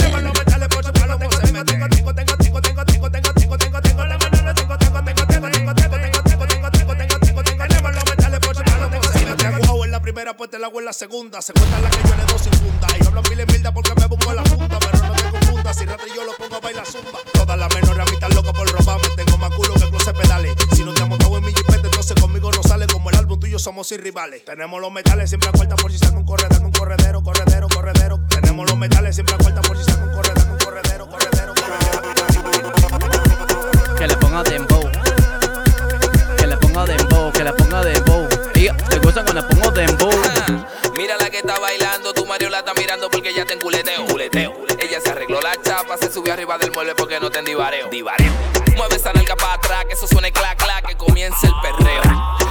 Si 9.12 9.24
te 9.24 9.46
hago 9.46 9.84
en 9.84 9.90
la 9.90 10.00
primera, 10.00 10.36
pues 10.36 10.50
te 10.50 10.58
la 10.58 10.68
hago 10.68 10.78
en 10.78 10.84
la 10.84 10.92
segunda. 10.92 11.42
Se 11.42 11.52
cuenta 11.52 11.80
la 11.80 11.90
que 11.90 12.08
yo 12.08 12.14
le 12.14 12.24
doy 12.26 12.38
sin 12.38 12.52
funda. 12.52 12.86
Y 13.00 13.06
hablan 13.06 13.24
pile 13.24 13.46
mierda 13.46 13.72
porque 13.72 13.92
me 13.96 14.08
pongo 14.08 14.32
la 14.34 14.44
funda. 14.44 14.78
Pero 14.78 14.98
no 15.04 15.12
te 15.14 15.30
confundas, 15.30 15.76
si 15.76 15.84
rato 15.84 16.04
yo 16.14 16.24
lo 16.24 16.36
pongo 16.36 16.56
a 16.56 16.60
bailar 16.60 16.86
zumba 16.86 17.27
la 17.56 17.68
menor 17.68 17.96
ramita 17.96 18.28
loca 18.28 18.52
por 18.52 18.68
robarme. 18.70 19.08
Tengo 19.16 19.38
más 19.38 19.54
culo 19.54 19.74
que 19.74 19.88
cruce 19.88 20.12
pedales. 20.12 20.54
Si 20.74 20.84
no 20.84 20.92
te 20.92 21.02
amo 21.02 21.16
todo 21.18 21.38
en 21.38 21.44
mi 21.44 21.52
jipete, 21.52 21.86
entonces 21.86 22.20
conmigo 22.20 22.50
no 22.52 22.62
sale. 22.62 22.86
Como 22.86 23.10
el 23.10 23.16
álbum 23.16 23.38
tuyo 23.40 23.58
somos 23.58 23.88
sin 23.88 24.02
rivales. 24.02 24.44
Tenemos 24.44 24.80
los 24.80 24.92
metales 24.92 25.30
siempre 25.30 25.48
a 25.48 25.52
cuarta 25.52 25.76
por 25.76 25.90
si 25.90 25.98
saca 25.98 26.16
un 26.16 26.24
corredor, 26.24 26.62
un 26.62 26.72
corredero, 26.72 27.22
corredero, 27.22 27.68
corredero. 27.68 28.20
Tenemos 28.28 28.68
los 28.68 28.76
metales 28.78 29.14
siempre 29.14 29.34
a 29.34 29.38
cuarta 29.38 29.60
por 29.62 29.76
si 29.76 29.84
saca 29.84 30.04
un 30.04 30.12
corredor, 30.12 30.48
un 30.50 30.58
corredero, 30.58 31.08
corredero, 31.08 31.54
corredero. 31.54 32.02
Que 33.96 34.06
le 34.06 34.16
ponga 34.16 34.42
dembow. 34.42 34.90
Que 36.36 36.46
le 36.46 36.56
ponga 36.56 36.84
dembow, 36.84 37.32
que 37.32 37.44
le 37.44 37.52
ponga 37.52 37.82
dembow. 37.82 38.28
Y 38.54 38.68
te 38.90 38.98
gusta 38.98 39.24
cuando 39.24 39.34
le 39.34 39.42
pongo 39.42 39.70
dembow. 39.70 40.10
Mira 40.96 41.16
la 41.16 41.30
que 41.30 41.38
está 41.38 41.58
bailando, 41.58 42.12
tu 42.12 42.26
Mario 42.26 42.50
la 42.50 42.58
está 42.58 42.74
mirando 42.74 43.08
porque 43.08 43.32
ya 43.34 43.44
te 43.44 43.54
enculeteo. 43.54 44.04
Culeteo 44.06 44.67
la 45.48 45.62
chapa, 45.62 45.96
se 45.96 46.12
subió 46.12 46.34
arriba 46.34 46.58
del 46.58 46.72
mueble 46.72 46.94
porque 46.94 47.18
no 47.20 47.30
te 47.30 47.40
divareo. 47.40 47.88
Divareo. 47.88 48.32
Mueve 48.76 48.96
esa 48.96 49.12
nalga 49.12 49.34
para 49.34 49.54
atrás, 49.54 49.84
que 49.86 49.94
eso 49.94 50.06
suene 50.06 50.30
clac 50.30 50.58
clac, 50.58 50.86
que 50.86 50.96
comience 50.96 51.46
el 51.46 51.54
perreo. 51.62 52.47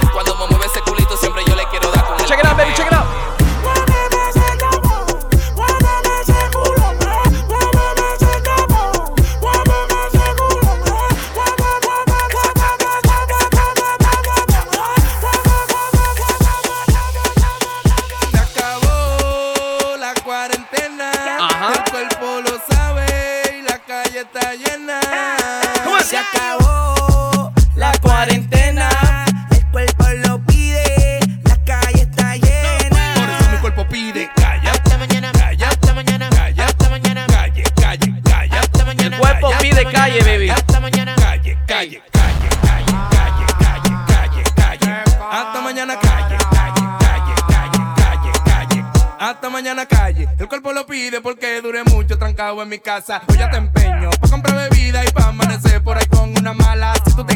en 52.62 52.68
mi 52.68 52.78
casa. 52.78 53.22
Hoy 53.28 53.38
ya 53.38 53.50
te 53.50 53.56
empeño 53.56 54.10
pa' 54.20 54.28
comprar 54.28 54.70
bebida 54.70 55.04
y 55.04 55.10
pa' 55.12 55.28
amanecer 55.28 55.82
por 55.82 55.96
ahí 55.98 56.06
con 56.06 56.36
una 56.36 56.52
mala. 56.52 56.92
Si 57.04 57.14
tú 57.14 57.24
te 57.24 57.34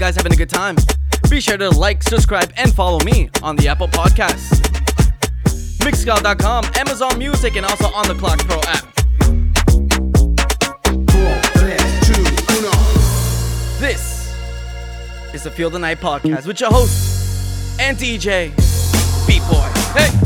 guys 0.00 0.16
having 0.16 0.32
a 0.32 0.36
good 0.36 0.48
time. 0.48 0.76
Be 1.28 1.42
sure 1.42 1.58
to 1.58 1.68
like, 1.68 2.02
subscribe, 2.02 2.50
and 2.56 2.74
follow 2.74 2.98
me 3.04 3.28
on 3.42 3.54
the 3.54 3.68
Apple 3.68 3.86
Podcasts, 3.86 4.58
Mixcloud.com, 5.80 6.64
Amazon 6.74 7.18
Music, 7.18 7.54
and 7.56 7.66
also 7.66 7.86
on 7.92 8.08
the 8.08 8.14
Clock 8.14 8.38
Pro 8.40 8.58
app. 8.62 8.86
This 13.78 14.34
is 15.34 15.42
the 15.42 15.50
Field 15.50 15.74
of 15.74 15.82
Night 15.82 16.00
podcast 16.00 16.46
with 16.46 16.60
your 16.60 16.70
host 16.70 17.78
and 17.78 17.98
DJ 17.98 18.56
B 19.26 19.38
Boy. 19.40 19.70
Hey! 19.98 20.19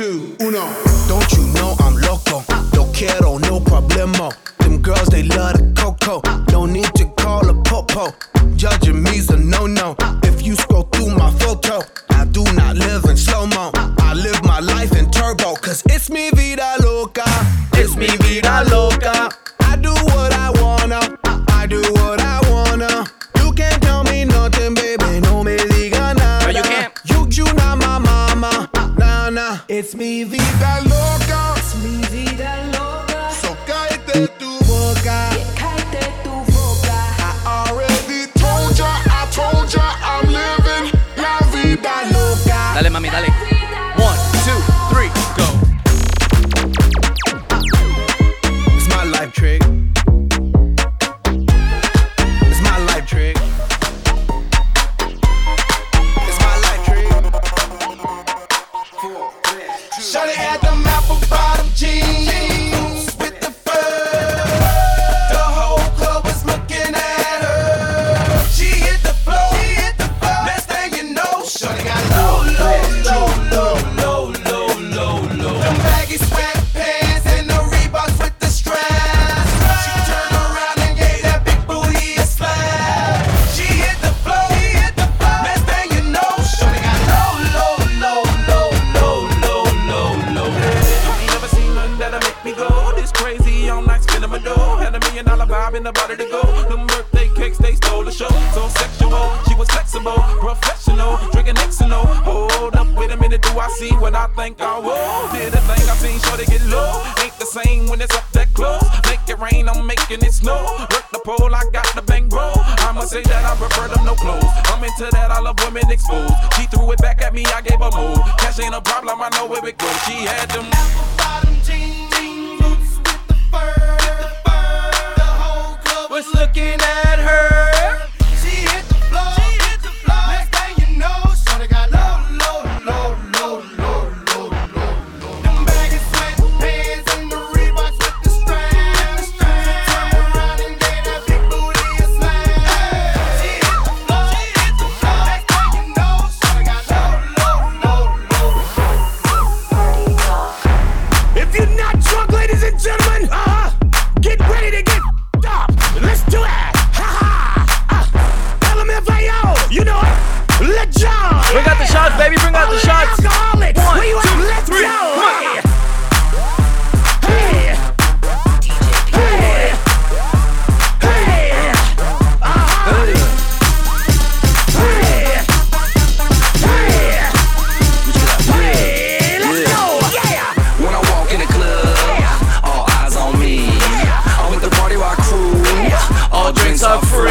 two, 0.00 0.34
uno. 0.40 0.66
Don't 1.08 1.30
you 1.32 1.49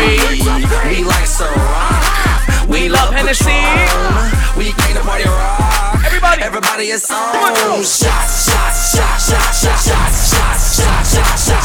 We 0.09 1.03
like 1.03 1.27
so 1.27 1.45
rock. 1.45 2.67
We 2.67 2.89
love 2.89 3.13
Hennessy. 3.13 3.61
We 4.57 4.73
came 4.73 4.95
to 4.95 5.01
party 5.01 5.25
rock. 5.25 6.03
Everybody, 6.03 6.41
everybody 6.41 6.85
is 6.89 7.05
on. 7.11 7.83
Shot, 7.83 7.85
shots, 7.85 8.95
shots, 8.95 9.29
shots, 9.29 9.29
shots, 9.29 9.85
shots, 9.85 10.31
shots, 10.33 10.81
shots. 10.81 11.13
shot, 11.13 11.39
shot. 11.39 11.58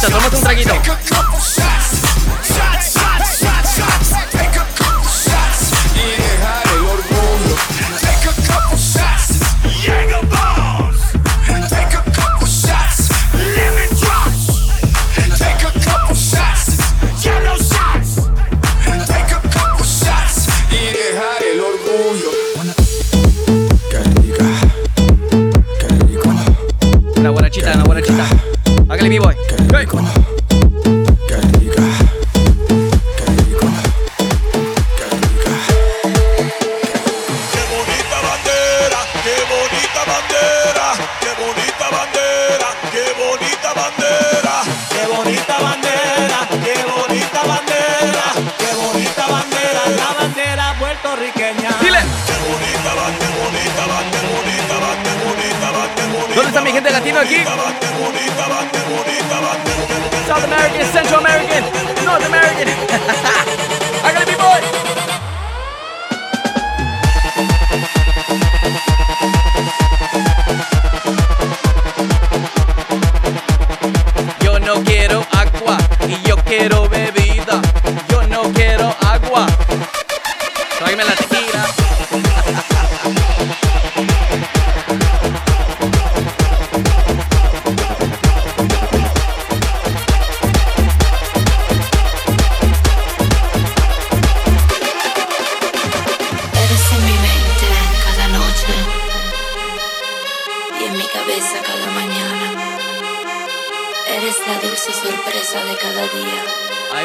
traguito, 0.00 0.10
tomamos 0.10 0.34
un 0.34 0.40
traguito. 0.40 0.99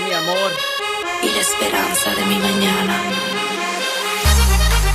Mi 0.03 0.11
amor. 0.13 0.51
Y 1.23 1.29
la 1.29 1.39
esperanza 1.39 2.09
de 2.13 2.25
mi 2.25 2.37
mañana. 2.37 3.01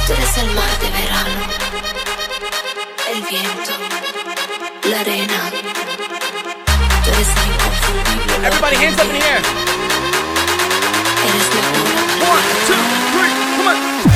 Tú 0.06 0.12
eres 0.12 0.36
el 0.36 0.50
mar 0.50 0.78
de 0.78 0.90
verano, 0.90 1.40
el 3.10 3.22
viento, 3.22 3.72
la 4.84 5.00
arena. 5.00 5.50
Tú 7.02 7.10
eres 7.12 7.28
mi 7.28 7.56
confundible. 7.64 8.46
Everybody 8.46 8.76
hands 8.76 8.98
up 9.00 9.06
in 9.06 9.18
the 9.18 9.26
air. 9.26 9.42
Eres 11.28 11.48
mi. 11.54 11.60
One, 12.28 12.46
two, 12.66 12.76
three, 13.12 13.32
come 13.56 13.68
on. 13.68 14.09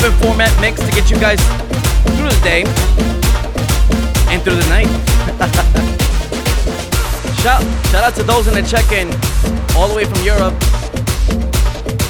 open 0.00 0.16
format 0.22 0.48
mix 0.62 0.80
to 0.80 0.90
get 0.92 1.10
you 1.10 1.18
guys 1.20 1.38
through 2.16 2.28
the 2.28 2.40
day 2.42 2.62
and 4.32 4.42
through 4.42 4.54
the 4.54 4.66
night. 4.70 4.86
shout, 7.42 7.62
shout 7.90 8.04
out 8.04 8.14
to 8.14 8.22
those 8.22 8.46
in 8.46 8.54
the 8.54 8.62
check-in 8.62 9.08
all 9.76 9.88
the 9.88 9.94
way 9.94 10.06
from 10.06 10.22
Europe. 10.24 10.58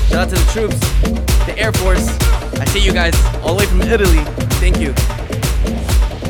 Shout 0.07 0.23
out 0.23 0.29
to 0.29 0.37
the 0.37 0.47
troops, 0.53 0.79
the 1.47 1.59
Air 1.59 1.73
Force. 1.73 2.07
I 2.61 2.65
see 2.67 2.79
you 2.79 2.93
guys 2.93 3.13
all 3.43 3.55
the 3.55 3.59
way 3.59 3.67
from 3.67 3.83
Italy. 3.83 4.23
Thank 4.63 4.79
you. 4.79 4.95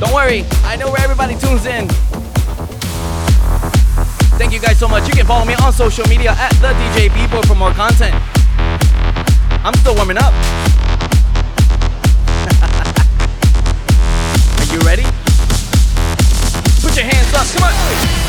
Don't 0.00 0.14
worry, 0.14 0.46
I 0.64 0.76
know 0.76 0.90
where 0.90 1.02
everybody 1.02 1.36
tunes 1.36 1.66
in. 1.66 1.86
Thank 4.38 4.54
you 4.54 4.61
guys 4.61 4.78
so 4.78 4.88
much. 4.88 5.06
You 5.06 5.12
can 5.12 5.26
follow 5.26 5.44
me 5.44 5.52
on 5.62 5.74
social 5.74 6.08
media 6.08 6.30
at 6.30 6.54
the 6.62 6.68
DJ 6.68 7.11
boy 7.30 7.42
for 7.42 7.54
more 7.54 7.72
content. 7.72 8.14
I'm 9.62 9.74
still 9.74 9.94
warming 9.94 10.16
up. 10.16 10.32
You 14.72 14.78
ready? 14.86 15.02
Put 16.80 16.94
your 16.96 17.04
hands 17.04 17.34
up. 17.34 17.44
Come 17.56 17.64
on. 17.64 18.19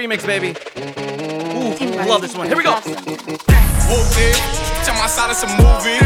remix, 0.01 0.25
baby. 0.25 0.49
Ooh, 0.49 1.77
Everybody 1.77 2.09
love 2.09 2.21
this 2.21 2.35
one. 2.35 2.47
Here 2.47 2.57
we 2.57 2.63
go. 2.63 2.73
Whooped 2.73 4.37
tell 4.81 4.97
my 4.97 5.05
side 5.05 5.29
it's 5.29 5.43
a 5.43 5.49
movie. 5.61 6.01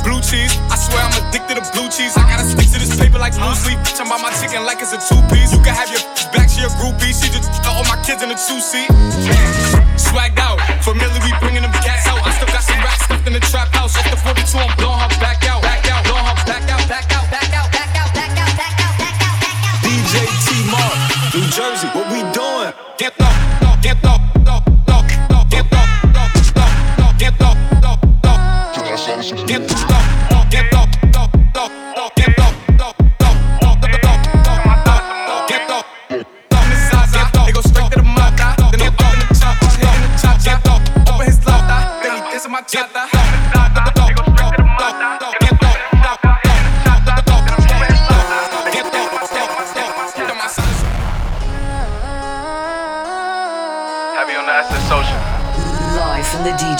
Blue 0.00 0.20
cheese, 0.24 0.56
I 0.72 0.76
swear 0.80 1.04
I'm 1.04 1.12
addicted 1.28 1.60
to 1.60 1.64
blue 1.76 1.90
cheese. 1.92 2.16
I 2.16 2.24
gotta 2.24 2.48
stick 2.48 2.72
to 2.72 2.78
this 2.80 2.96
paper 2.98 3.18
like 3.18 3.36
blue 3.36 3.54
sleep. 3.54 3.78
Bitch, 3.84 4.00
I'm 4.00 4.08
my 4.08 4.32
chicken 4.40 4.64
like 4.64 4.80
it's 4.80 4.96
a 4.96 5.00
two 5.08 5.20
piece. 5.28 5.49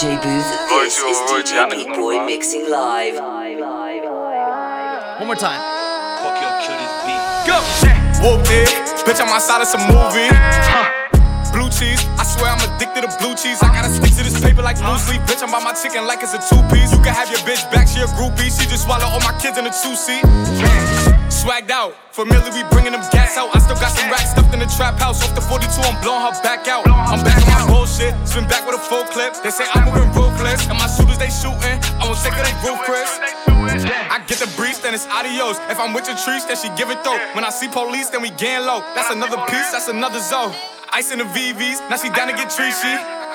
DJ 0.01 0.17
booth. 0.17 0.49
This 0.81 0.97
is 0.97 1.21
DJ 1.29 1.69
Beat 1.69 1.93
Boy 1.93 2.25
mixing 2.25 2.71
live. 2.71 3.21
One 5.21 5.27
more 5.27 5.37
time. 5.37 5.61
Go! 7.45 7.61
Whooped 8.25 8.49
it, 8.49 8.73
bitch, 9.05 9.21
I'm 9.21 9.29
outside 9.29 9.61
of 9.61 9.69
some 9.69 9.83
movie. 9.93 10.33
Huh. 10.33 11.53
Blue 11.53 11.69
cheese, 11.69 12.01
I 12.17 12.25
swear 12.25 12.49
I'm 12.49 12.65
addicted 12.73 13.03
to 13.03 13.13
blue 13.19 13.35
cheese. 13.37 13.63
I 13.63 13.69
gotta 13.75 13.93
stick 13.93 14.17
to 14.17 14.25
this 14.25 14.41
paper 14.41 14.63
like 14.63 14.79
blue 14.79 14.97
sleep. 14.97 15.21
Bitch, 15.29 15.43
I'm 15.43 15.53
by 15.53 15.61
my 15.63 15.75
chicken 15.75 16.07
like 16.07 16.23
it's 16.23 16.33
a 16.33 16.41
two 16.49 16.63
piece. 16.73 16.91
You 16.93 17.03
can 17.05 17.13
have 17.13 17.29
your 17.29 17.41
bitch 17.41 17.71
back, 17.71 17.87
she 17.87 18.01
a 18.01 18.07
groupie. 18.17 18.49
She 18.49 18.67
just 18.71 18.85
swallow 18.85 19.05
all 19.05 19.21
my 19.21 19.37
kids 19.39 19.59
in 19.59 19.67
a 19.67 19.71
two 19.85 19.95
seat. 19.95 20.25
Swagged 21.31 21.71
out, 21.71 21.95
familiar, 22.13 22.51
we 22.53 22.67
bringing 22.75 22.93
them 22.93 23.01
gas 23.15 23.39
out. 23.39 23.55
I 23.55 23.59
still 23.63 23.79
got 23.79 23.95
some 23.95 24.11
racks 24.11 24.35
stuffed 24.35 24.53
in 24.53 24.61
the 24.61 24.67
trap 24.67 24.99
house. 24.99 25.23
Off 25.23 25.35
the 25.35 25.41
42, 25.41 25.71
I'm 25.81 25.97
blowing 26.03 26.21
her 26.21 26.35
back 26.43 26.69
out. 26.69 26.85
I'm 26.87 27.23
back 27.25 27.39
on 27.47 27.55
my 27.55 27.67
bullshit, 27.71 28.13
spin 28.29 28.45
back 28.51 28.67
with 28.67 28.77
a 28.77 28.83
full 28.83 29.05
clip. 29.09 29.39
They 29.43 29.51
say 29.51 29.65
I'm 29.73 29.89
moving 29.89 30.11
ruthless, 30.13 30.67
and 30.69 30.77
my 30.77 30.91
shooters 30.91 31.17
they 31.17 31.31
shooting. 31.31 31.79
I 31.97 32.05
won't 32.05 32.19
take 32.19 32.35
of 32.35 32.45
they 32.45 32.55
Chris. 32.85 33.09
I 34.11 34.19
get 34.27 34.43
the 34.43 34.51
breeze, 34.59 34.81
then 34.81 34.93
it's 34.93 35.07
adios. 35.07 35.57
If 35.71 35.79
I'm 35.79 35.95
with 35.95 36.11
your 36.11 36.19
trees, 36.19 36.45
then 36.45 36.59
she 36.59 36.69
give 36.77 36.91
it 36.91 37.03
though. 37.05 37.19
When 37.33 37.45
I 37.47 37.51
see 37.51 37.69
police, 37.69 38.11
then 38.11 38.23
we 38.23 38.31
gang 38.35 38.67
low. 38.67 38.83
That's 38.99 39.11
another 39.11 39.39
piece, 39.47 39.71
that's 39.71 39.89
another 39.89 40.21
zone. 40.21 40.53
Ice 40.93 41.13
in 41.13 41.19
the 41.19 41.29
VVs, 41.31 41.79
now 41.89 41.97
she 41.97 42.11
down 42.11 42.29
to 42.29 42.35
get 42.35 42.51
treachy. 42.51 43.20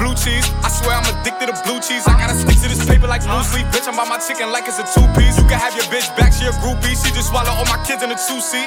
Blue 0.00 0.16
cheese, 0.16 0.48
I 0.64 0.72
swear 0.72 0.96
I'm 0.96 1.04
addicted 1.12 1.52
to 1.52 1.56
blue 1.60 1.76
cheese. 1.76 2.08
I 2.08 2.16
gotta 2.16 2.32
stick 2.32 2.56
to 2.64 2.72
this 2.72 2.80
paper 2.88 3.04
like 3.04 3.20
blue 3.20 3.44
sleep. 3.44 3.68
Bitch, 3.68 3.84
I'm 3.84 3.92
by 4.00 4.08
my 4.08 4.16
chicken 4.16 4.48
like 4.48 4.64
it's 4.64 4.80
a 4.80 4.86
two 4.96 5.04
piece. 5.12 5.36
You 5.36 5.44
can 5.44 5.60
have 5.60 5.76
your 5.76 5.84
bitch 5.92 6.08
back, 6.16 6.32
she 6.32 6.48
a 6.48 6.56
groupie. 6.64 6.96
She 6.96 7.12
just 7.12 7.28
swallow 7.28 7.52
all 7.52 7.68
my 7.68 7.76
kids 7.84 8.00
in 8.00 8.08
a 8.08 8.16
two 8.16 8.40
seat. 8.40 8.64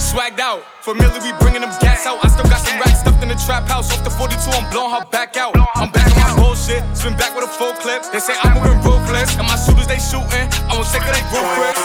Swagged 0.00 0.40
out, 0.40 0.64
familiar, 0.80 1.20
we 1.20 1.36
bringing 1.44 1.60
them 1.60 1.68
gas 1.76 2.08
out. 2.08 2.24
I 2.24 2.32
still 2.32 2.48
got 2.48 2.64
some 2.64 2.80
racks 2.80 3.04
stuffed 3.04 3.20
in 3.20 3.28
the 3.28 3.36
trap 3.44 3.68
house. 3.68 3.92
Off 3.92 4.00
the 4.00 4.08
42, 4.08 4.40
I'm 4.48 4.64
blowing 4.72 4.96
her 4.96 5.04
back 5.12 5.36
out. 5.36 5.52
I'm 5.76 5.92
back 5.92 6.08
on 6.16 6.16
my 6.16 6.32
bullshit, 6.40 6.80
spin 6.96 7.12
back 7.20 7.36
with 7.36 7.44
a 7.44 7.52
full 7.52 7.76
clip. 7.84 8.08
They 8.08 8.18
say 8.18 8.32
I'm 8.40 8.56
moving 8.56 8.80
ruthless, 8.80 9.36
and 9.36 9.44
my 9.44 9.60
shooters 9.60 9.92
they 9.92 10.00
shooting. 10.00 10.48
I 10.64 10.72
won't 10.72 10.88
take 10.88 11.04
of 11.04 11.12
they 11.12 11.20
roof, 11.36 11.44
Chris. 11.52 11.76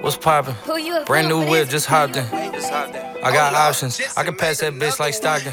What's 0.00 0.16
poppin'? 0.16 0.56
Brand 1.04 1.28
new 1.28 1.44
whip, 1.44 1.68
just 1.68 1.84
hopped 1.84 2.16
in. 2.16 2.24
I 2.32 3.28
got 3.28 3.52
options. 3.52 4.00
I 4.16 4.24
can 4.24 4.36
pass 4.36 4.60
that 4.60 4.72
bitch 4.72 4.98
like 4.98 5.12
Stockton. 5.12 5.52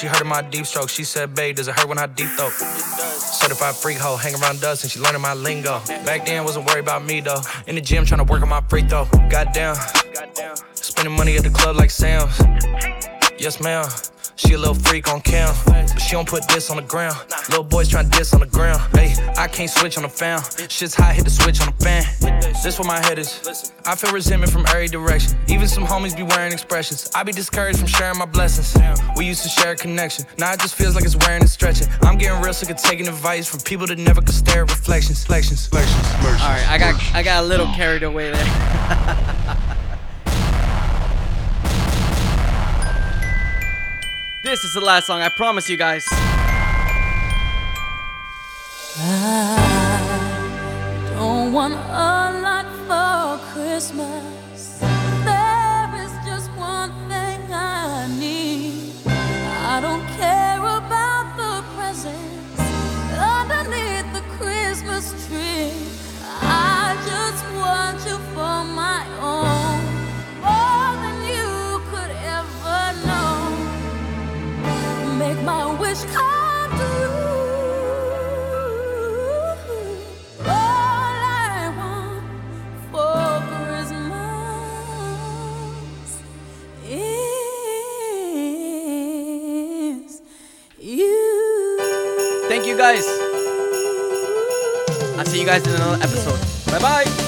She 0.00 0.06
heard 0.06 0.22
of 0.22 0.28
my 0.28 0.40
deep 0.40 0.64
stroke. 0.64 0.88
She 0.88 1.04
said, 1.04 1.34
babe, 1.34 1.56
does 1.56 1.68
it 1.68 1.74
hurt 1.78 1.86
when 1.86 1.98
I 1.98 2.06
deep 2.06 2.28
throat? 2.30 2.52
Certified 2.52 3.74
freak 3.74 3.98
hoe, 3.98 4.16
hang 4.16 4.34
around 4.34 4.58
dust 4.62 4.82
and 4.82 4.90
she 4.90 4.98
learning 4.98 5.20
my 5.20 5.34
lingo. 5.34 5.78
Back 6.06 6.24
then, 6.24 6.42
wasn't 6.42 6.64
worried 6.64 6.80
about 6.80 7.04
me 7.04 7.20
though. 7.20 7.42
In 7.66 7.74
the 7.74 7.82
gym, 7.82 8.06
trying 8.06 8.24
to 8.24 8.32
work 8.32 8.40
on 8.40 8.48
my 8.48 8.62
free 8.62 8.80
throw. 8.80 9.04
Goddamn. 9.28 9.76
Spending 10.72 11.14
money 11.14 11.36
at 11.36 11.42
the 11.42 11.50
club 11.50 11.76
like 11.76 11.90
Sam's. 11.90 12.38
Yes, 13.38 13.60
ma'am. 13.60 13.84
She 14.40 14.54
a 14.54 14.58
little 14.58 14.72
freak 14.74 15.06
on 15.12 15.20
cam, 15.20 15.54
but 15.66 16.00
she 16.00 16.12
don't 16.12 16.26
put 16.26 16.48
this 16.48 16.70
on 16.70 16.78
the 16.78 16.82
ground. 16.82 17.14
Little 17.50 17.62
boys 17.62 17.90
tryna 17.90 18.10
diss 18.10 18.32
on 18.32 18.40
the 18.40 18.46
ground. 18.46 18.80
Hey, 18.96 19.14
I 19.36 19.46
can't 19.46 19.68
switch 19.68 19.98
on 19.98 20.02
the 20.02 20.08
fan. 20.08 20.40
Shit's 20.70 20.94
hot, 20.94 21.14
hit 21.14 21.24
the 21.24 21.30
switch 21.30 21.60
on 21.60 21.66
the 21.66 21.84
fan. 21.84 22.04
This 22.64 22.78
where 22.78 22.88
my 22.88 22.98
head 23.00 23.18
is. 23.18 23.70
I 23.84 23.94
feel 23.94 24.10
resentment 24.12 24.50
from 24.50 24.64
every 24.68 24.88
direction. 24.88 25.38
Even 25.48 25.68
some 25.68 25.84
homies 25.84 26.16
be 26.16 26.22
wearing 26.22 26.54
expressions. 26.54 27.10
I 27.14 27.22
be 27.22 27.32
discouraged 27.32 27.80
from 27.80 27.88
sharing 27.88 28.16
my 28.16 28.24
blessings. 28.24 28.74
We 29.14 29.26
used 29.26 29.42
to 29.42 29.50
share 29.50 29.72
a 29.72 29.76
connection. 29.76 30.24
Now 30.38 30.54
it 30.54 30.60
just 30.60 30.74
feels 30.74 30.94
like 30.94 31.04
it's 31.04 31.16
wearing 31.16 31.42
and 31.42 31.50
stretching. 31.50 31.88
I'm 32.00 32.16
getting 32.16 32.40
real 32.40 32.54
sick 32.54 32.70
of 32.70 32.78
taking 32.78 33.08
advice 33.08 33.46
from 33.46 33.60
people 33.60 33.86
that 33.88 33.98
never 33.98 34.22
could 34.22 34.34
stare 34.34 34.62
at 34.62 34.70
reflections. 34.70 35.20
Reflections. 35.20 35.68
Reflections. 35.70 36.06
All 36.40 36.48
right, 36.48 36.66
I 36.66 36.78
got 36.78 37.14
I 37.14 37.22
got 37.22 37.44
a 37.44 37.46
little 37.46 37.66
carried 37.74 38.04
away 38.04 38.30
there. 38.30 39.66
this 44.42 44.64
is 44.64 44.74
the 44.74 44.80
last 44.80 45.06
song. 45.06 45.22
I 45.22 45.28
promise 45.28 45.68
you 45.68 45.76
guys. 45.76 46.06
I 49.02 49.60
don't 51.14 51.52
want 51.52 51.74
a 51.74 51.76
lot 52.42 52.66
for 52.86 53.38
Christmas. 53.52 54.39
Guys. 92.80 93.06
I'll 95.18 95.26
see 95.26 95.40
you 95.40 95.46
guys 95.46 95.66
in 95.66 95.74
another 95.74 96.02
episode. 96.02 96.40
Bye 96.72 96.78
bye. 96.80 97.19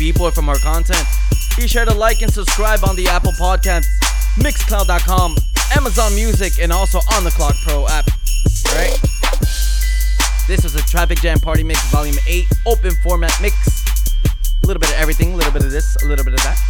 B-Boy 0.00 0.30
for 0.30 0.40
more 0.40 0.56
content. 0.56 1.04
Be 1.58 1.68
sure 1.68 1.84
to 1.84 1.92
like 1.92 2.22
and 2.22 2.32
subscribe 2.32 2.82
on 2.88 2.96
the 2.96 3.06
Apple 3.06 3.32
Podcasts, 3.32 3.84
Mixcloud.com, 4.36 5.36
Amazon 5.76 6.14
Music, 6.14 6.54
and 6.58 6.72
also 6.72 7.00
on 7.12 7.22
the 7.22 7.30
Clock 7.30 7.54
Pro 7.62 7.86
app. 7.86 8.06
Alright? 8.66 8.98
This 10.48 10.64
was 10.64 10.74
a 10.74 10.80
Traffic 10.88 11.18
Jam 11.20 11.38
Party 11.38 11.62
Mix 11.62 11.86
Volume 11.90 12.16
8 12.26 12.46
open 12.66 12.92
format 13.02 13.38
mix. 13.42 13.84
A 14.62 14.66
little 14.66 14.80
bit 14.80 14.88
of 14.88 14.96
everything, 14.96 15.34
a 15.34 15.36
little 15.36 15.52
bit 15.52 15.64
of 15.64 15.70
this, 15.70 15.96
a 16.02 16.06
little 16.06 16.24
bit 16.24 16.32
of 16.32 16.40
that. 16.44 16.69